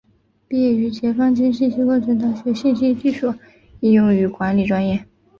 [0.47, 3.35] 毕业于解放军信息工程大学信息技术
[3.81, 5.05] 应用与管理专业。